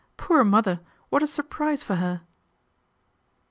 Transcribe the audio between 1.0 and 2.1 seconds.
what a surprise for